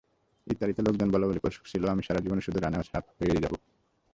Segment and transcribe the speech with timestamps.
[0.47, 3.53] ইতালিতে লোকজন বলাবলি শুরু করেছিল, আমি সারা জীবন শুধু রানার্সআপই হয়ে যাব।